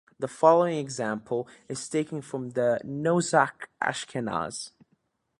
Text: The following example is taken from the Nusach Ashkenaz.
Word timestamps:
The 0.17 0.27
following 0.27 0.79
example 0.79 1.47
is 1.69 1.87
taken 1.87 2.23
from 2.23 2.53
the 2.53 2.79
Nusach 2.83 3.67
Ashkenaz. 3.83 4.71